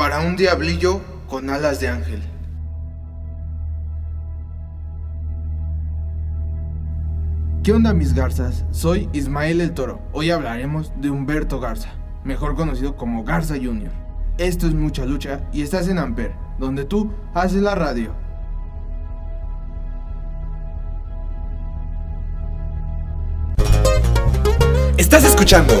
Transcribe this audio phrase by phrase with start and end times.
[0.00, 2.22] para un diablillo con alas de ángel.
[7.62, 8.64] ¿Qué onda mis garzas?
[8.70, 10.00] Soy Ismael el Toro.
[10.14, 11.90] Hoy hablaremos de Humberto Garza,
[12.24, 13.90] mejor conocido como Garza Jr.
[14.38, 18.14] Esto es mucha lucha y estás en Amper, donde tú haces la radio.
[24.96, 25.74] Estás escuchando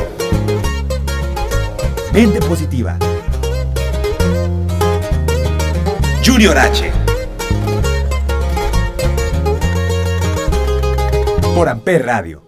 [2.12, 2.98] Mente Positiva.
[6.22, 6.92] Junior H.
[11.54, 12.42] Por Amper Radio.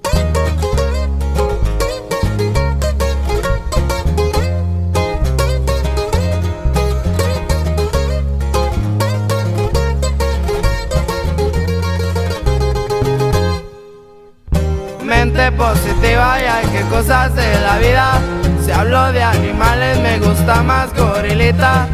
[15.03, 18.21] Mente positiva y hay que cosas de la vida.
[18.65, 21.89] Si hablo de animales me gusta más gorilita.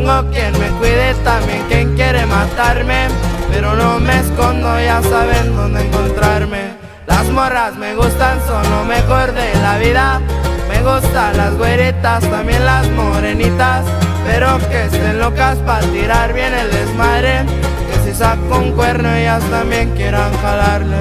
[0.00, 3.08] Tengo quien me cuide, también quien quiere matarme.
[3.52, 6.70] Pero no me escondo, ya saben dónde encontrarme.
[7.06, 10.22] Las morras me gustan, son lo mejor de la vida.
[10.70, 13.84] Me gustan las güeritas, también las morenitas.
[14.24, 17.44] Pero que estén locas para tirar bien el desmadre.
[17.90, 20.96] Que si saco un cuerno, ellas también quieran jalarle.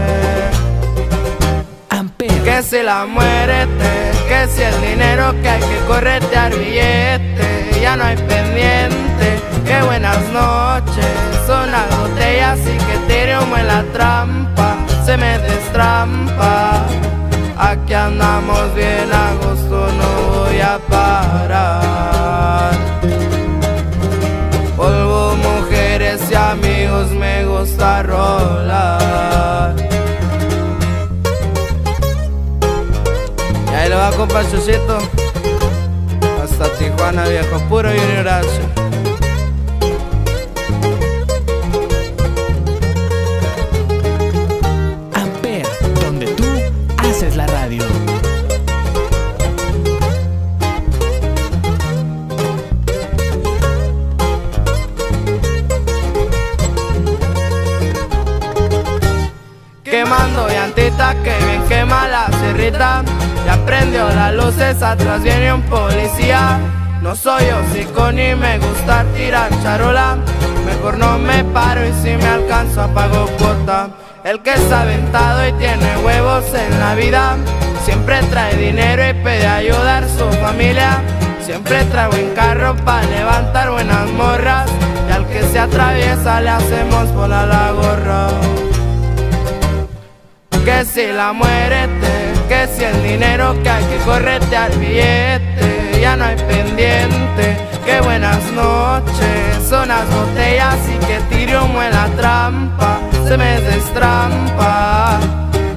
[2.44, 4.11] Que si la muerte,
[4.47, 9.39] si el dinero que hay que corretear billete, ya no hay pendiente.
[9.65, 11.05] Que buenas noches,
[11.45, 16.85] son las botellas y que tire humo en la trampa, se me destrampa.
[17.57, 22.71] Aquí andamos bien a gusto, no voy a parar.
[24.77, 28.98] Polvo, mujeres y amigos, me gusta rolar.
[34.00, 34.42] Va compa
[36.42, 38.28] Hasta Tijuana viejo, puro Junior
[64.59, 66.59] luces, atrás viene un policía.
[67.02, 70.18] No soy hocico ni me gusta tirar charola.
[70.66, 73.90] Mejor no me paro y si me alcanzo pago cuota.
[74.24, 77.38] El que está aventado y tiene huevos en la vida
[77.86, 81.00] Siempre trae dinero y pide ayudar a su familia.
[81.41, 84.70] Siempre trae buen carro para levantar buenas morras
[85.08, 88.28] Y al que se atraviesa le hacemos volar la gorra.
[90.66, 96.25] Que si la muerte, que si el dinero que hay que corretear billete, ya no
[96.25, 97.55] hay pendiente.
[97.85, 103.61] Que buenas noches, son las botellas y que tire humo en la trampa, se me
[103.61, 105.19] destrampa.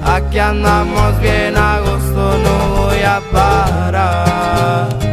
[0.03, 5.12] Aquí andamos bien a gusto, no voy a parar.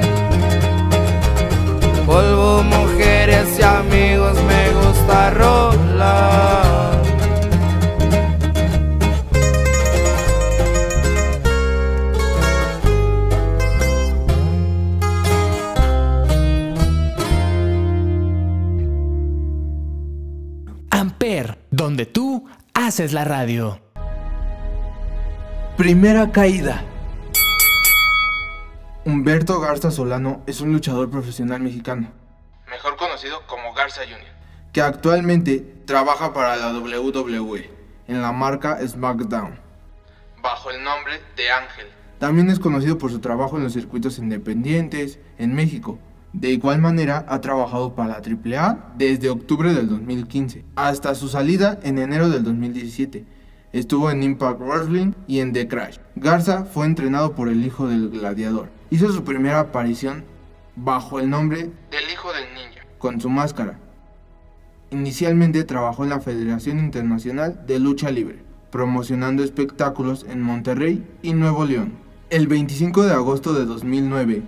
[22.01, 23.79] Donde tú haces la radio.
[25.77, 26.83] Primera caída.
[29.05, 32.11] Humberto Garza Solano es un luchador profesional mexicano,
[32.71, 34.33] mejor conocido como Garza Jr.,
[34.73, 37.71] que actualmente trabaja para la WWE
[38.09, 39.59] en la marca SmackDown,
[40.43, 41.87] bajo el nombre de Ángel.
[42.19, 45.99] También es conocido por su trabajo en los circuitos independientes en México.
[46.33, 51.81] De igual manera ha trabajado para la AAA desde octubre del 2015 hasta su salida
[51.83, 53.25] en enero del 2017.
[53.73, 55.99] Estuvo en Impact Wrestling y en The Crash.
[56.15, 58.69] Garza fue entrenado por el hijo del gladiador.
[58.91, 60.25] Hizo su primera aparición
[60.77, 63.79] bajo el nombre del hijo del ninja, con su máscara.
[64.91, 71.65] Inicialmente trabajó en la Federación Internacional de Lucha Libre, promocionando espectáculos en Monterrey y Nuevo
[71.65, 71.93] León.
[72.29, 74.43] El 25 de agosto de 2009,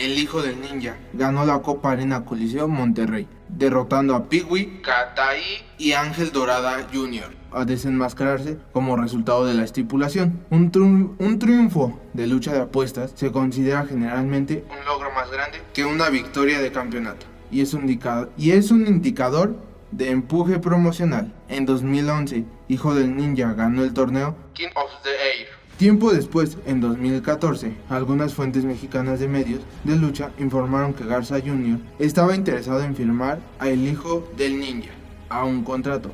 [0.00, 5.42] el hijo del ninja ganó la Copa Arena Coliseo Monterrey, derrotando a Pigui, Katai
[5.78, 7.34] y Ángel Dorada Jr.
[7.52, 10.40] a desenmascararse como resultado de la estipulación.
[10.50, 15.60] Un, triun- un triunfo de lucha de apuestas se considera generalmente un logro más grande
[15.74, 17.88] que una victoria de campeonato y es un,
[18.36, 19.56] y es un indicador
[19.90, 21.32] de empuje promocional.
[21.48, 25.48] En 2011, Hijo del Ninja ganó el torneo King of the Air
[25.80, 31.78] Tiempo después, en 2014, algunas fuentes mexicanas de medios de lucha informaron que Garza Jr.
[31.98, 34.90] estaba interesado en firmar a El Hijo del Ninja
[35.30, 36.10] a un contrato,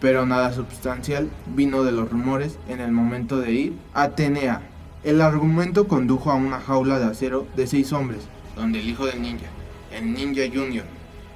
[0.00, 4.62] pero nada sustancial vino de los rumores en el momento de ir a TNA.
[5.04, 8.22] El argumento condujo a una jaula de acero de seis hombres,
[8.56, 9.48] donde el Hijo del Ninja,
[9.92, 10.84] el Ninja Jr.,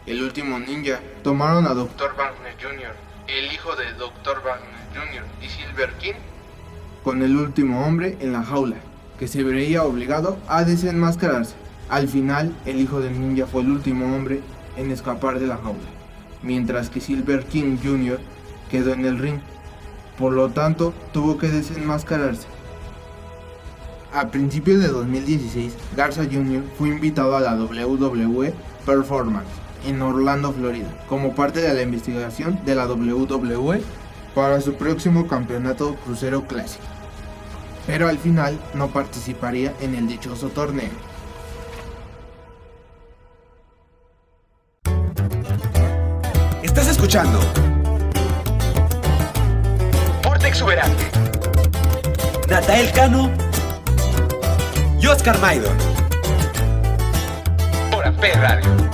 [0.06, 2.16] el último ninja, tomaron a Dr.
[2.16, 2.94] Wagner Jr.,
[3.28, 4.42] el hijo de Dr.
[4.42, 5.24] Wagner Jr.
[5.42, 6.14] y Silver King
[7.04, 8.76] con el último hombre en la jaula,
[9.18, 11.54] que se vería obligado a desenmascararse.
[11.90, 14.40] Al final, el hijo del ninja fue el último hombre
[14.76, 15.90] en escapar de la jaula,
[16.42, 18.18] mientras que Silver King Jr.
[18.70, 19.38] quedó en el ring.
[20.18, 22.48] Por lo tanto, tuvo que desenmascararse.
[24.14, 26.62] A principios de 2016, Garza Jr.
[26.78, 28.54] fue invitado a la WWE
[28.86, 29.48] Performance
[29.86, 33.82] en Orlando, Florida, como parte de la investigación de la WWE
[34.34, 36.93] para su próximo campeonato crucero clásico
[37.86, 40.90] pero al final no participaría en el dichoso torneo.
[46.62, 47.40] Estás escuchando
[50.22, 51.04] Porte Exuberante,
[52.48, 53.30] Natael Cano
[55.00, 55.76] y Oscar Maidon
[57.90, 58.84] por Amper Radio.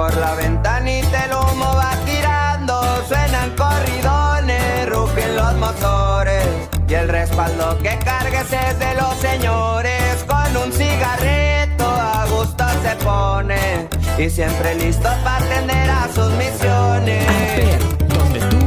[0.00, 6.46] Por la ventanita el humo va tirando, suenan corridones, rugen los motores.
[6.88, 12.96] Y el respaldo que cargues es de los señores, con un cigarrito a gusto se
[13.04, 13.88] pone.
[14.16, 17.28] Y siempre listo para atender a sus misiones.
[17.28, 18.58] Amper, donde tú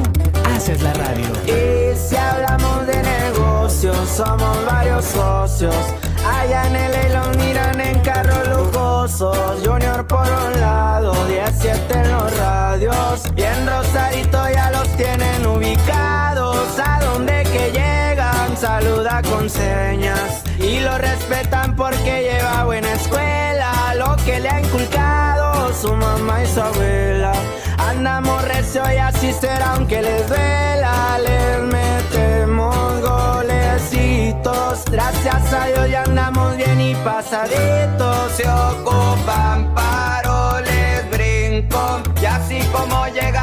[0.56, 1.30] haces la radio.
[1.48, 5.76] Y si hablamos de negocios, somos varios socios.
[6.24, 8.53] Allá en el los miran en carros
[9.06, 13.24] Junior por un lado, 17 en los radios.
[13.36, 16.80] Y en Rosarito ya los tienen ubicados.
[16.80, 20.44] A donde que llegan, saluda con señas.
[20.58, 23.94] Y lo respetan porque lleva buena escuela.
[23.98, 27.32] Lo que le ha inculcado su mamá y su abuela.
[27.78, 31.20] Andamos recio y así será aunque les duela.
[31.20, 34.86] Les metemos golecitos.
[34.92, 38.32] Gracias a Dios ya andamos bien y pasaditos.
[38.36, 42.02] Se ocupan paroles, brinco.
[42.22, 43.43] Y así como llegan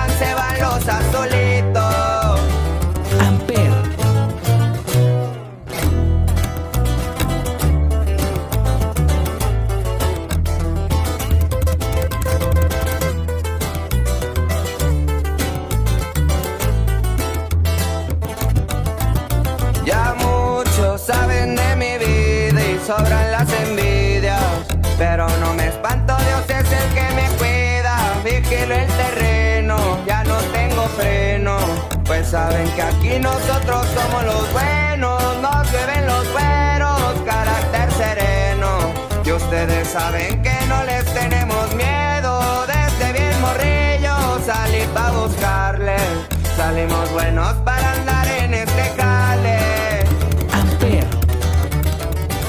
[46.57, 49.59] Salimos buenos para andar en este jale.
[50.53, 51.07] Amper,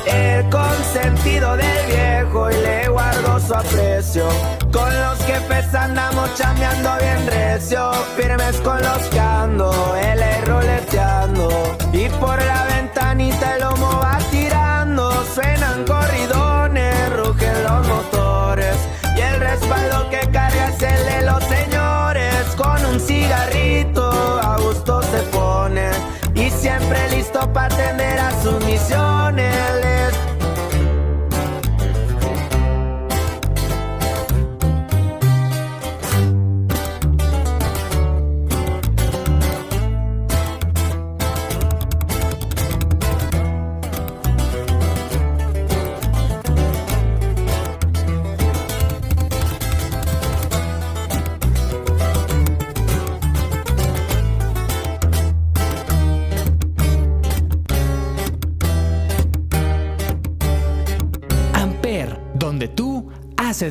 [0.06, 4.28] El consentido del viejo y le guardo su aprecio.
[4.72, 7.92] Con los jefes andamos chameando bien recio.
[8.18, 11.78] Firmes con los que ando, él es roleteando.
[11.94, 13.61] Y por la ventanita el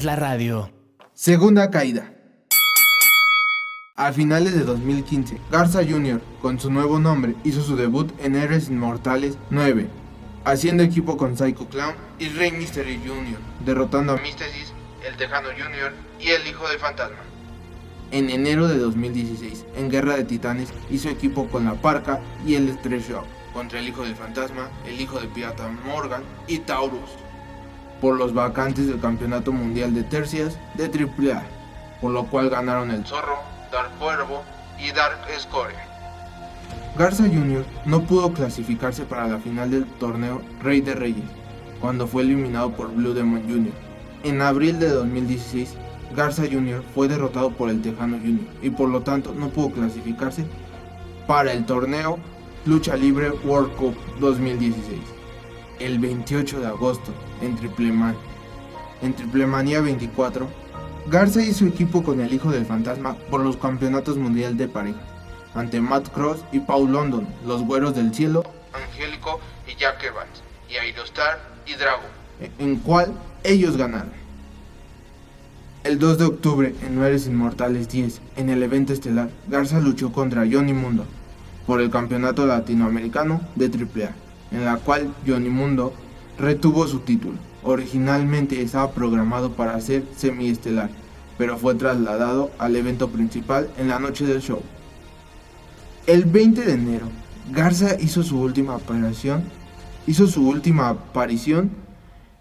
[0.00, 0.71] haces la radio.
[1.14, 2.14] Segunda caída.
[3.97, 8.71] A finales de 2015, Garza Jr., con su nuevo nombre, hizo su debut en Héroes
[8.71, 9.88] Inmortales 9,
[10.45, 14.73] haciendo equipo con Psycho Clown y Rey Mysterio Jr., derrotando a Místesis,
[15.07, 15.92] el Tejano Jr.
[16.19, 17.19] y el Hijo del Fantasma.
[18.11, 22.75] En enero de 2016, en Guerra de Titanes, hizo equipo con La Parca y el
[23.02, 27.11] Show, contra el Hijo del Fantasma, el Hijo de Pirata Morgan y Taurus,
[28.00, 31.42] por los vacantes del Campeonato Mundial de Tercias de AAA,
[32.00, 33.38] por lo cual ganaron el Zorro,
[33.71, 34.42] Dark Cuervo
[34.78, 35.87] y Dark Scoria.
[36.97, 37.64] Garza Jr.
[37.85, 41.25] no pudo clasificarse para la final del torneo Rey de Reyes,
[41.80, 43.73] cuando fue eliminado por Blue Demon Jr.
[44.25, 45.76] En abril de 2016,
[46.14, 46.83] Garza Jr.
[46.95, 48.47] fue derrotado por el Tejano Jr.
[48.62, 50.45] y por lo tanto no pudo clasificarse
[51.26, 52.19] para el torneo
[52.66, 55.19] Lucha Libre World Cup 2016.
[55.80, 57.10] El 28 de agosto,
[57.40, 58.14] en Tripleman.
[59.00, 60.46] En Triplemanía 24,
[61.06, 65.02] Garza hizo equipo con el Hijo del Fantasma por los campeonatos mundial de parejas,
[65.54, 68.44] ante Matt Cross y Paul London, los Güeros del Cielo,
[68.75, 72.02] Angélico y Jack Evans, y Aerostar y Drago,
[72.58, 74.12] en cual ellos ganaron.
[75.82, 80.42] El 2 de octubre, en Nueres Inmortales 10, en el evento estelar, Garza luchó contra
[80.42, 81.06] Johnny Mundo
[81.66, 84.14] por el campeonato latinoamericano de AAA,
[84.50, 85.92] en la cual Johnny Mundo
[86.38, 87.38] retuvo su título.
[87.62, 90.90] Originalmente estaba programado para ser semiestelar,
[91.37, 94.62] pero fue trasladado al evento principal en la noche del show.
[96.07, 97.07] El 20 de enero,
[97.52, 99.42] Garza hizo su última aparición,
[100.07, 101.71] hizo su última aparición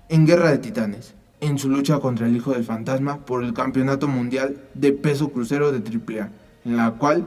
[0.07, 4.07] en Guerra de Titanes, en su lucha contra el Hijo del Fantasma por el Campeonato
[4.07, 6.29] Mundial de Peso Crucero de AAA,
[6.65, 7.25] en la cual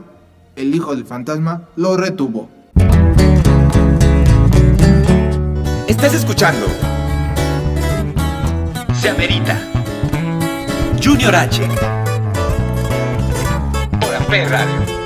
[0.55, 2.49] el Hijo del Fantasma lo retuvo.
[6.03, 6.67] Estás escuchando.
[8.99, 9.07] Se
[11.01, 11.65] Junior H.
[14.01, 15.02] Por Amper Radio.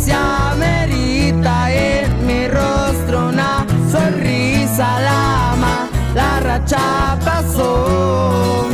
[0.00, 8.66] Se amerita en mi rostro una sonrisa lama, la racha pasó.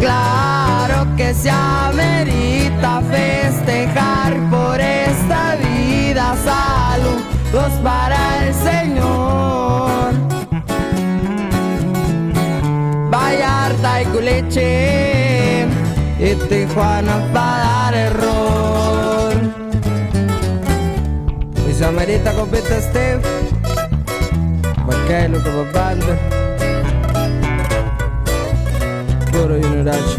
[0.00, 10.12] Claro que se amerita festejar por esta vida, saludos para el Señor.
[13.10, 14.99] Vallarta y Culeche
[16.48, 19.32] Tijuana va a dar error.
[21.68, 23.20] Y se amerita compita Steve,
[24.84, 26.18] porque lo que banda.
[29.32, 30.18] Puro Junior H.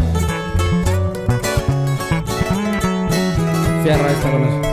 [3.82, 4.71] Fierra esta con eso.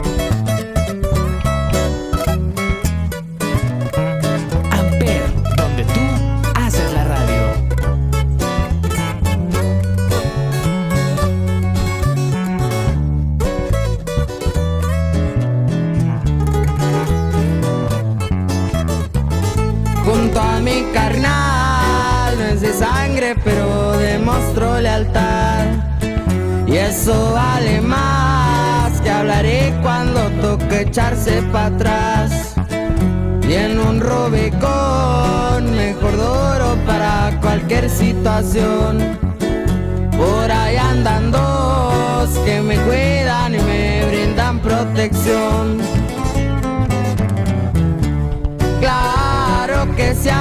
[31.00, 32.56] Echarse para atrás.
[33.48, 39.18] Y en un robicón, mejor duro para cualquier situación.
[40.18, 45.77] Por ahí andan dos que me cuidan y me brindan protección.
[48.82, 50.32] Claro que se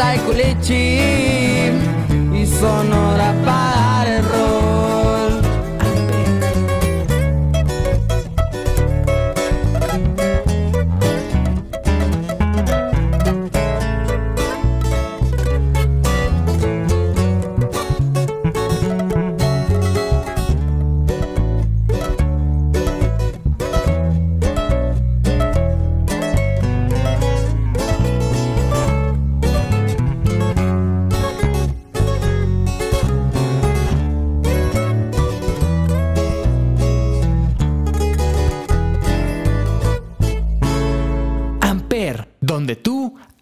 [0.00, 1.70] Vallarta y Culichi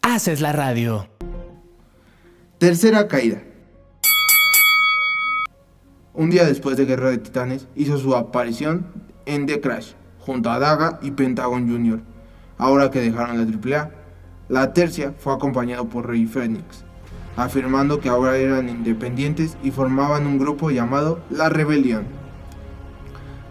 [0.02, 1.08] haces la radio.
[2.58, 3.40] Tercera caída.
[6.12, 8.86] Un día después de Guerra de Titanes, hizo su aparición
[9.24, 12.02] en The Crash, junto a Daga y Pentagon Jr.
[12.58, 13.90] Ahora que dejaron la AAA,
[14.50, 16.84] la tercia fue acompañado por Rey Fénix,
[17.34, 22.04] afirmando que ahora eran independientes y formaban un grupo llamado La Rebelión.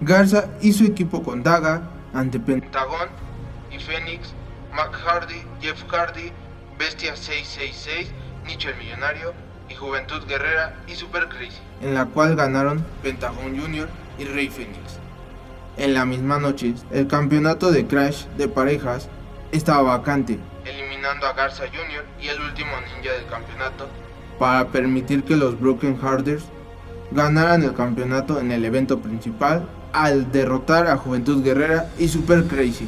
[0.02, 3.10] Garza su equipo con Daga ante Pentagon
[3.72, 4.36] y Fénix,
[4.78, 6.32] Mac Hardy, Jeff Hardy,
[6.78, 8.12] Bestia 666,
[8.46, 9.34] Nicho el Millonario
[9.68, 13.90] y Juventud Guerrera y Super Crazy, en la cual ganaron Pentagon Jr.
[14.20, 15.00] y Rey Fénix.
[15.78, 19.10] En la misma noche, el campeonato de Crash de parejas
[19.52, 22.06] estaba vacante, eliminando a Garza Jr.
[22.22, 23.88] y el último ninja del campeonato
[24.38, 26.44] para permitir que los Broken Hearters
[27.10, 32.88] ganaran el campeonato en el evento principal al derrotar a Juventud Guerrera y Super Crazy.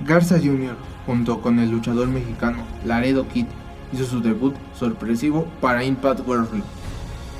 [0.00, 0.76] Garza Jr.,
[1.06, 3.46] junto con el luchador mexicano Laredo Kid,
[3.92, 6.62] hizo su debut sorpresivo para Impact Wrestling,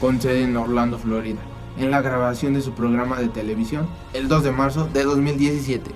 [0.00, 1.40] con sede en Orlando, Florida,
[1.78, 5.90] en la grabación de su programa de televisión el 2 de marzo de 2017.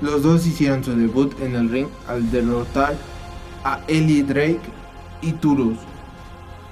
[0.00, 2.94] Los dos hicieron su debut en el ring al derrotar
[3.64, 4.60] a Ellie Drake
[5.20, 5.76] y Turus.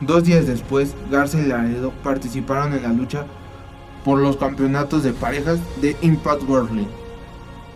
[0.00, 3.26] Dos días después, Garza y Laredo participaron en la lucha
[4.04, 6.86] por los campeonatos de parejas de Impact Wrestling.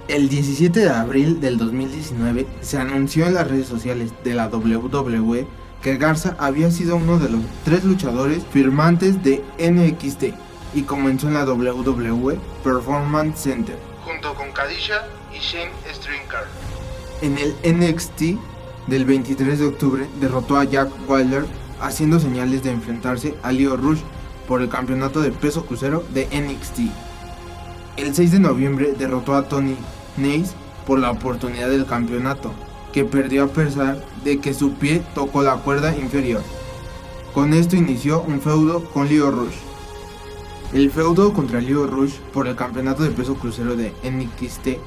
[0.09, 5.47] El 17 de abril del 2019 se anunció en las redes sociales de la WWE
[5.83, 10.35] que Garza había sido uno de los tres luchadores firmantes de NXT
[10.75, 16.47] y comenzó en la WWE Performance Center junto con Kadisha y Shane Strickland.
[17.21, 18.39] En el NXT
[18.89, 21.47] del 23 de octubre derrotó a Jack Wilder
[21.81, 24.01] haciendo señales de enfrentarse a Leo Rush
[24.49, 26.81] por el campeonato de peso crucero de NXT.
[27.97, 29.77] El 6 de noviembre derrotó a Tony
[30.17, 30.55] Nese
[30.87, 32.53] por la oportunidad del campeonato,
[32.91, 36.43] que perdió a pesar de que su pie tocó la cuerda inferior.
[37.35, 39.57] Con esto inició un feudo con Leo Rush.
[40.73, 44.81] El feudo contra Leo Rush por el campeonato de peso crucero de NXT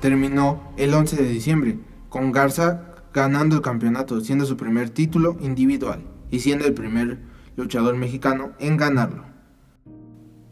[0.00, 6.04] terminó el 11 de diciembre, con Garza ganando el campeonato, siendo su primer título individual
[6.30, 7.18] y siendo el primer
[7.56, 9.31] luchador mexicano en ganarlo.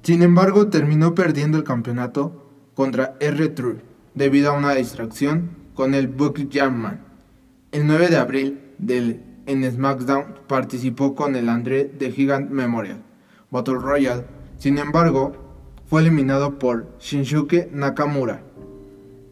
[0.03, 3.81] Sin embargo, terminó perdiendo el campeonato contra R-Truth
[4.15, 7.01] debido a una distracción con el Buck Jamman.
[7.71, 13.03] El 9 de abril del, en SmackDown participó con el André de Gigant Memorial
[13.51, 14.25] Battle Royale.
[14.57, 15.33] Sin embargo,
[15.87, 18.43] fue eliminado por Shinsuke Nakamura.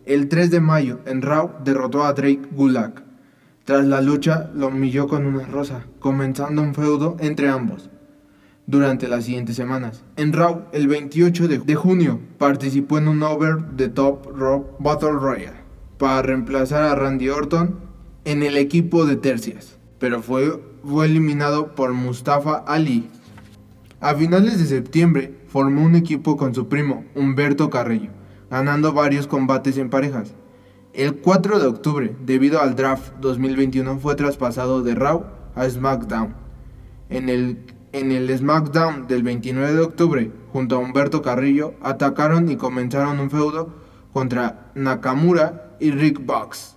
[0.04, 3.02] El 3 de mayo en Raw derrotó a Drake Gulak.
[3.64, 7.90] Tras la lucha lo humilló con una rosa, comenzando un feudo entre ambos
[8.68, 10.04] durante las siguientes semanas.
[10.16, 15.56] En Raw, el 28 de, junio, participó en un Over the Top Rope Battle Royale
[15.96, 17.80] para reemplazar a Randy Orton
[18.26, 23.08] en el equipo de tercias, pero fue, fue eliminado por Mustafa Ali.
[24.00, 28.10] A finales de septiembre, formó un equipo con su primo, Humberto Carrillo,
[28.50, 30.34] ganando varios combates en parejas.
[30.92, 36.34] El 4 de octubre, debido al draft 2021, fue traspasado de Raw a SmackDown.
[37.08, 37.58] En el
[37.92, 43.30] en el SmackDown del 29 de octubre, junto a Humberto Carrillo, atacaron y comenzaron un
[43.30, 43.74] feudo
[44.12, 46.76] contra Nakamura y Rick Box.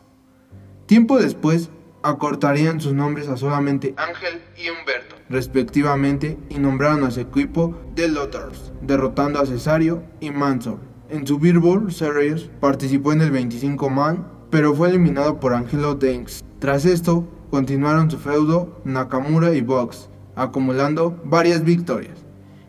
[0.85, 1.69] Tiempo después,
[2.03, 8.07] acortarían sus nombres a solamente Ángel y Humberto, respectivamente, y nombraron a su equipo The
[8.07, 10.79] Lotters, derrotando a Cesario y Mansour.
[11.09, 16.43] En su Billboard Series participó en el 25 man, pero fue eliminado por Angelo Danks.
[16.59, 22.17] Tras esto, continuaron su feudo Nakamura y Box, acumulando varias victorias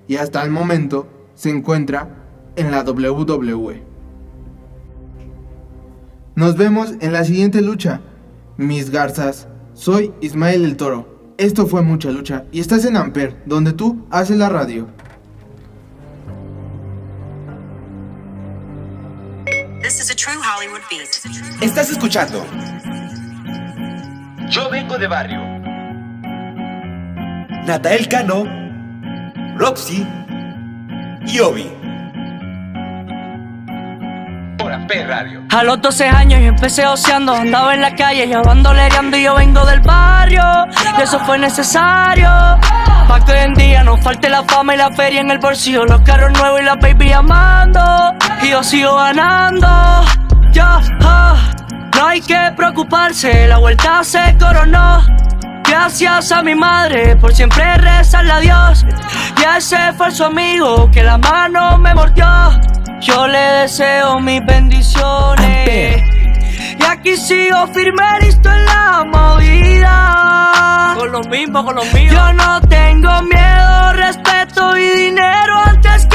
[0.09, 2.09] y hasta el momento se encuentra
[2.57, 3.83] en la WWE.
[6.35, 8.01] Nos vemos en la siguiente lucha.
[8.57, 11.35] Mis garzas, soy Ismael el Toro.
[11.38, 14.88] Esto fue mucha lucha y estás en Amper, donde tú haces la radio.
[21.61, 22.44] Estás escuchando.
[24.51, 25.51] Yo vengo de barrio
[27.64, 28.44] Natael Cano,
[29.57, 30.07] Roxy
[31.27, 31.70] y Obi.
[35.09, 35.42] Radio.
[35.51, 39.35] A los 12 años yo empecé oceando, andaba en la calle y bandolereando y yo
[39.35, 40.42] vengo del barrio.
[40.98, 42.29] Y eso fue necesario.
[43.09, 45.87] Para que hoy en día no falte la fama y la feria en el bolsillo,
[45.87, 47.81] los carros nuevos y la baby amando.
[48.42, 49.66] Y yo sigo ganando.
[50.53, 55.21] Ya, no hay que preocuparse, la vuelta se coronó.
[55.74, 58.85] Gracias a mi madre por siempre rezarle a Dios
[59.40, 62.26] y a ese falso amigo que la mano me mordió.
[63.00, 66.02] Yo le deseo mis bendiciones.
[66.78, 70.94] Y aquí sigo firme, listo en la movida.
[70.98, 72.12] Con los mismos, con los míos.
[72.12, 76.12] Yo no tengo miedo, respeto y dinero antes que.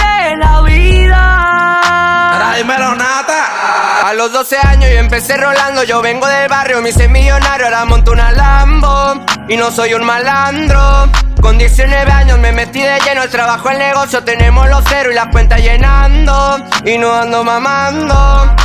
[1.27, 4.07] Ahora dímelo, nata.
[4.07, 7.85] A los 12 años yo empecé rolando, yo vengo del barrio, me hice millonario, ahora
[7.85, 11.09] monto una Lambo y no soy un malandro.
[11.41, 15.15] Con 19 años me metí de lleno el trabajo, el negocio, tenemos los ceros y
[15.15, 18.55] la cuenta llenando y no ando mamando.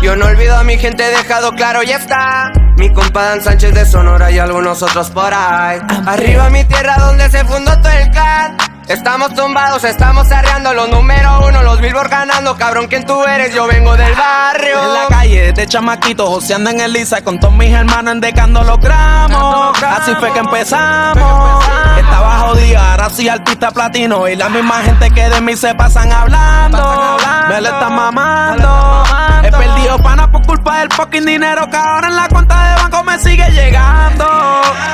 [0.00, 2.52] Yo no olvido a mi gente, dejado claro, ya está.
[2.76, 5.80] Mi compa Dan Sánchez de Sonora y algunos otros por ahí.
[6.06, 8.56] Arriba mi tierra donde se fundó todo el clan.
[8.88, 12.56] Estamos tumbados, estamos arreando los número uno, los billboard ganando.
[12.56, 13.54] Cabrón, ¿quién tú eres?
[13.54, 14.82] Yo vengo del barrio.
[14.82, 18.80] En la calle, de chamaquito, joseando en el Lisa con todos mis hermanos endecando los
[18.80, 19.76] gramos.
[19.82, 21.64] Así fue que empezamos.
[21.98, 24.26] Estaba jodida, ahora soy artista platino.
[24.26, 27.18] Y la misma gente que de mí se pasan hablando.
[27.50, 29.04] Me le están mamando.
[29.42, 29.98] He perdido
[30.48, 34.24] culpa del fucking dinero que ahora en la cuenta de banco me sigue llegando.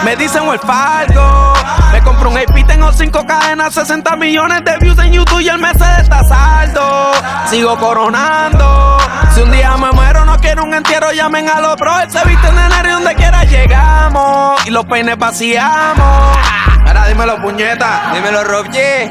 [0.05, 1.55] Me dicen el falco.
[1.93, 5.59] Me compro un AP, tengo cinco cadenas, 60 millones de views en YouTube y el
[5.59, 7.12] mes está saldo.
[7.49, 8.99] Sigo coronando.
[9.33, 12.03] Si un día me muero, no quiero un entierro, llamen a los bros.
[12.09, 14.67] Se visten de enero y donde quiera llegamos.
[14.67, 16.37] Y los peines vaciamos.
[16.85, 18.11] Ahora dímelo, puñeta.
[18.12, 19.09] Dímelo, Rob G.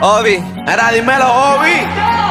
[0.00, 0.42] Obi.
[0.66, 1.86] Ahora dímelo, Obi.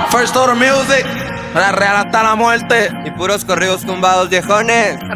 [0.09, 1.30] First Order Music.
[1.53, 2.89] La real hasta la muerte.
[3.05, 4.97] Y puros corridos tumbados, viejones.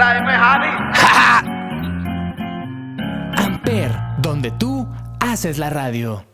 [3.38, 4.88] Amper, donde tú
[5.20, 6.26] haces la radio.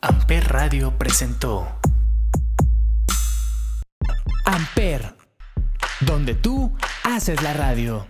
[0.00, 1.68] Amper Radio presentó.
[4.46, 5.14] Amper,
[6.00, 8.06] donde tú haces la radio.